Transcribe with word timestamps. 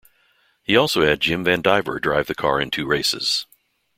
He 0.63 0.75
also 0.75 1.03
had 1.05 1.19
Jim 1.19 1.45
VanDiver 1.45 2.01
drive 2.01 2.25
the 2.25 2.33
car 2.33 2.59
in 2.59 2.71
two 2.71 2.87
races. 2.87 3.45